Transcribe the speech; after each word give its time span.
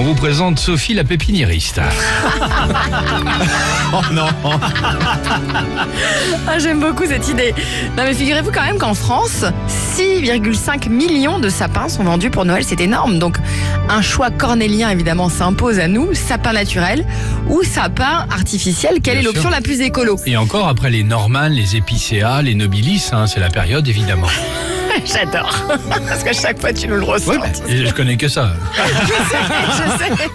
On 0.00 0.02
vous 0.02 0.14
présente 0.14 0.58
Sophie 0.58 0.94
la 0.94 1.04
pépiniériste. 1.04 1.78
Oh 3.92 4.00
non 4.12 4.28
Ah, 6.46 6.58
J'aime 6.58 6.80
beaucoup 6.80 7.04
cette 7.06 7.28
idée. 7.28 7.52
Non 7.98 8.04
mais 8.04 8.14
figurez-vous 8.14 8.50
quand 8.52 8.62
même 8.62 8.78
qu'en 8.78 8.94
France, 8.94 9.44
6,5 9.98 10.88
millions 10.88 11.38
de 11.38 11.48
sapins 11.50 11.88
sont 11.88 12.04
vendus 12.04 12.30
pour 12.30 12.46
Noël, 12.46 12.62
c'est 12.64 12.80
énorme. 12.80 13.18
Donc 13.18 13.36
un 13.90 14.00
choix 14.00 14.30
cornélien 14.30 14.88
évidemment 14.90 15.28
s'impose 15.28 15.78
à 15.80 15.88
nous, 15.88 16.14
sapin 16.14 16.52
naturel 16.52 17.04
ou 17.48 17.62
sapin 17.62 18.26
artificiel. 18.30 19.00
Quelle 19.02 19.18
Bien 19.18 19.22
est 19.22 19.24
l'option 19.34 19.50
la 19.50 19.60
plus 19.60 19.80
écolo? 19.82 20.16
Et 20.24 20.36
encore 20.38 20.68
après 20.68 20.88
les 20.90 21.02
Norman, 21.02 21.48
les 21.48 21.76
épicéas, 21.76 22.40
les 22.40 22.54
nobilis, 22.54 23.10
hein, 23.12 23.26
c'est 23.26 23.40
la 23.40 23.50
période 23.50 23.86
évidemment. 23.86 24.28
J'adore. 25.04 25.66
Parce 26.08 26.24
que 26.24 26.32
chaque 26.32 26.60
fois 26.60 26.72
tu 26.72 26.88
nous 26.88 26.96
le 26.96 27.04
ressens. 27.04 27.32
Ouais, 27.32 27.52
je 27.68 27.92
connais 27.92 28.16
que 28.16 28.28
ça. 28.28 28.52
Je 28.76 30.04
sais. 30.04 30.28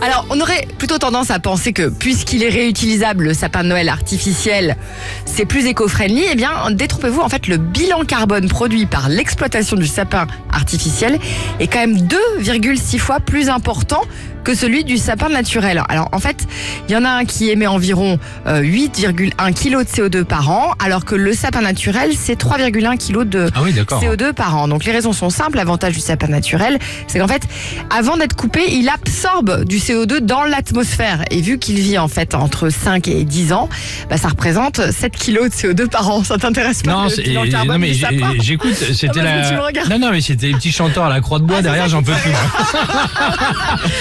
Alors, 0.00 0.26
on 0.30 0.40
aurait 0.40 0.66
plutôt 0.78 0.98
tendance 0.98 1.30
à 1.30 1.38
penser 1.38 1.72
que 1.72 1.88
puisqu'il 1.88 2.42
est 2.42 2.48
réutilisable, 2.48 3.24
le 3.24 3.34
sapin 3.34 3.62
de 3.62 3.68
Noël 3.68 3.88
artificiel, 3.88 4.76
c'est 5.24 5.44
plus 5.44 5.66
éco-friendly. 5.66 6.24
Eh 6.32 6.34
bien, 6.34 6.50
détrompez-vous, 6.70 7.20
en 7.20 7.28
fait, 7.28 7.48
le 7.48 7.56
bilan 7.56 8.04
carbone 8.04 8.48
produit 8.48 8.86
par 8.86 9.08
l'exploitation 9.08 9.76
du 9.76 9.86
sapin 9.86 10.26
artificiel 10.52 11.18
est 11.60 11.66
quand 11.66 11.80
même 11.80 11.96
2,6 11.96 12.98
fois 12.98 13.20
plus 13.20 13.48
important 13.48 14.02
que 14.42 14.54
celui 14.54 14.84
du 14.84 14.98
sapin 14.98 15.28
naturel. 15.28 15.82
Alors, 15.88 16.08
en 16.12 16.18
fait, 16.18 16.46
il 16.88 16.92
y 16.92 16.96
en 16.96 17.04
a 17.04 17.10
un 17.10 17.24
qui 17.24 17.50
émet 17.50 17.66
environ 17.66 18.18
euh, 18.46 18.60
8,1 18.60 19.30
kg 19.54 19.78
de 19.78 19.88
CO2 19.88 20.24
par 20.24 20.50
an, 20.50 20.72
alors 20.82 21.04
que 21.04 21.14
le 21.14 21.32
sapin 21.32 21.60
naturel, 21.60 22.10
c'est 22.16 22.40
3,1 22.40 22.98
kg 22.98 23.28
de, 23.28 23.48
Ah 23.54 23.60
oui, 23.62 23.71
d'accord. 23.72 24.02
CO2 24.02 24.32
par 24.32 24.56
an. 24.56 24.68
Donc 24.68 24.84
les 24.84 24.92
raisons 24.92 25.12
sont 25.12 25.30
simples. 25.30 25.56
L'avantage 25.56 25.94
du 25.94 26.00
sapin 26.00 26.28
naturel, 26.28 26.78
c'est 27.06 27.18
qu'en 27.18 27.28
fait, 27.28 27.42
avant 27.90 28.16
d'être 28.16 28.36
coupé, 28.36 28.60
il 28.68 28.88
absorbe 28.88 29.64
du 29.64 29.78
CO2 29.78 30.20
dans 30.20 30.44
l'atmosphère. 30.44 31.24
Et 31.30 31.40
vu 31.40 31.58
qu'il 31.58 31.76
vit 31.76 31.98
en 31.98 32.08
fait 32.08 32.34
entre 32.34 32.68
5 32.70 33.08
et 33.08 33.24
10 33.24 33.52
ans, 33.52 33.68
bah, 34.08 34.16
ça 34.16 34.28
représente 34.28 34.90
7 34.90 35.16
kilos 35.16 35.50
de 35.50 35.54
CO2 35.54 35.88
par 35.88 36.08
an. 36.10 36.24
Ça 36.24 36.38
t'intéresse 36.38 36.82
pas 36.82 36.92
Non, 36.92 37.04
le 37.04 37.78
mais 37.78 37.92
j'écoute, 38.40 38.74
c'était 38.74 39.06
parce 39.08 39.50
que 39.50 39.54
la. 39.54 39.88
Non 39.88 39.98
non 39.98 40.10
mais 40.12 40.20
c'était 40.20 40.48
les 40.48 40.54
petits 40.54 40.72
chanteurs 40.72 41.04
à 41.04 41.10
la 41.10 41.20
croix 41.20 41.38
de 41.38 41.44
bois 41.44 41.62
derrière, 41.62 41.88
j'en 41.88 42.02
peux 42.02 42.12
plus. 42.12 42.32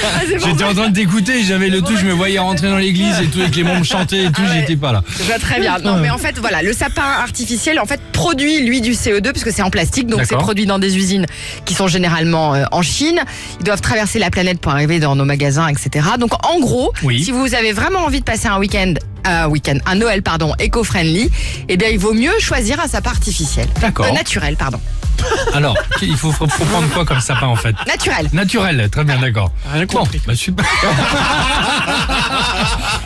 Ah. 0.03 0.21
J'étais 0.25 0.63
en 0.63 0.73
train 0.73 0.89
de 0.89 0.95
t'écouter, 0.95 1.43
j'avais 1.43 1.69
le 1.69 1.81
tout, 1.81 1.95
je 1.95 2.05
me 2.05 2.11
voyais 2.11 2.39
rentrer 2.39 2.69
dans 2.69 2.77
l'église 2.77 3.19
et 3.21 3.27
tout, 3.27 3.39
avec 3.39 3.55
les 3.55 3.63
mômes 3.63 3.83
chanter 3.83 4.25
et 4.25 4.31
tout, 4.31 4.41
Ah 4.45 4.53
j'étais 4.53 4.75
pas 4.75 4.91
là. 4.91 5.03
Je 5.17 5.23
vois 5.23 5.39
très 5.39 5.59
bien. 5.59 5.77
Non, 5.79 5.97
mais 5.97 6.09
en 6.09 6.17
fait, 6.17 6.37
voilà, 6.39 6.61
le 6.61 6.73
sapin 6.73 7.03
artificiel, 7.03 7.79
en 7.79 7.85
fait, 7.85 7.99
produit 8.11 8.61
lui 8.61 8.81
du 8.81 8.91
CO2 8.91 9.31
parce 9.31 9.43
que 9.43 9.51
c'est 9.51 9.60
en 9.63 9.69
plastique, 9.69 10.07
donc 10.07 10.21
c'est 10.25 10.35
produit 10.35 10.65
dans 10.65 10.79
des 10.79 10.97
usines 10.97 11.25
qui 11.65 11.73
sont 11.73 11.87
généralement 11.87 12.53
euh, 12.53 12.63
en 12.71 12.81
Chine. 12.81 13.19
Ils 13.59 13.63
doivent 13.63 13.81
traverser 13.81 14.19
la 14.19 14.29
planète 14.29 14.59
pour 14.59 14.71
arriver 14.71 14.99
dans 14.99 15.15
nos 15.15 15.25
magasins, 15.25 15.67
etc. 15.67 16.05
Donc, 16.19 16.31
en 16.45 16.59
gros, 16.59 16.91
Oui. 17.03 17.23
si 17.23 17.31
vous 17.31 17.53
avez 17.55 17.71
vraiment 17.73 17.99
envie 18.05 18.19
de 18.19 18.25
passer 18.25 18.47
un 18.47 18.57
week-end, 18.57 18.93
un 19.25 19.47
week-end, 19.47 19.77
un 19.85 19.95
Noël, 19.95 20.21
pardon, 20.23 20.53
éco-friendly, 20.59 21.29
eh 21.69 21.77
bien, 21.77 21.89
il 21.89 21.99
vaut 21.99 22.13
mieux 22.13 22.31
choisir 22.39 22.79
un 22.79 22.87
sapin 22.87 23.11
artificiel. 23.11 23.67
D'accord. 23.79 24.05
Euh, 24.07 24.11
naturel, 24.11 24.55
pardon. 24.57 24.79
Alors, 25.53 25.77
il 26.01 26.15
faut, 26.17 26.31
faut 26.31 26.47
prendre 26.47 26.87
quoi 26.89 27.05
comme 27.05 27.19
sapin 27.21 27.45
en 27.45 27.55
fait? 27.55 27.75
Naturel. 27.85 28.27
Naturel, 28.33 28.89
très 28.89 29.03
bien, 29.03 29.19
d'accord. 29.19 29.51
Rien 29.71 29.85
Bon, 29.85 29.99
compris. 29.99 30.19
bah 30.25 30.35
super. 30.35 30.65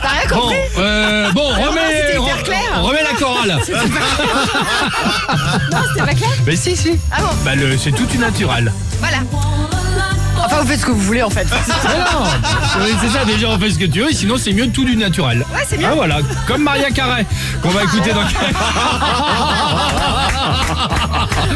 T'as 0.02 0.08
rien 0.08 0.28
Bon, 0.30 0.40
compris? 0.40 0.56
euh, 0.78 1.32
bon, 1.32 1.52
la 3.72 3.78
chorale. 3.80 3.98
Non, 5.72 5.78
c'était 5.88 6.06
pas 6.06 6.14
clair 6.14 6.30
Mais 6.46 6.56
si, 6.56 6.76
si. 6.76 6.98
Ah 7.12 7.20
bon 7.20 7.28
Bah 7.44 7.54
le, 7.54 7.76
c'est 7.78 7.92
tout 7.92 8.06
du 8.06 8.18
naturel. 8.18 8.72
Voilà. 9.00 9.18
Enfin, 10.44 10.60
vous 10.60 10.68
faites 10.68 10.80
ce 10.80 10.86
que 10.86 10.90
vous 10.92 11.00
voulez, 11.00 11.22
en 11.22 11.30
fait. 11.30 11.46
Mais 11.84 11.98
non, 11.98 12.24
c'est 12.72 13.06
c'est 13.08 13.12
ça, 13.18 13.24
déjà 13.24 13.48
on 13.48 13.58
fait 13.58 13.70
ce 13.70 13.78
que 13.78 13.86
tu 13.86 14.00
veux, 14.00 14.12
sinon 14.12 14.36
c'est 14.36 14.52
mieux 14.52 14.68
tout 14.68 14.84
du 14.84 14.96
naturel. 14.96 15.44
Ouais, 15.52 15.64
c'est 15.68 15.78
mieux. 15.78 15.86
Ah 15.90 15.94
voilà, 15.94 16.18
comme 16.46 16.62
Maria 16.62 16.90
Carré, 16.90 17.26
qu'on 17.62 17.70
va 17.70 17.82
écouter 17.84 18.12
dans 18.12 18.20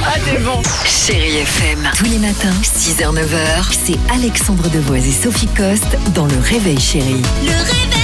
Ah, 0.03 0.17
t'es 0.25 0.39
bon. 0.39 0.61
Chérie 0.87 1.39
FM. 1.39 1.89
Tous 1.97 2.05
les 2.05 2.19
matins, 2.19 2.53
6h, 2.63 3.15
9h, 3.15 3.65
c'est 3.85 3.99
Alexandre 4.13 4.69
Devoise 4.71 5.07
et 5.07 5.13
Sophie 5.13 5.49
Coste 5.49 5.97
dans 6.15 6.27
Le 6.27 6.39
Réveil 6.39 6.81
Chérie. 6.81 7.23
Le 7.43 7.51
réveil, 7.53 8.00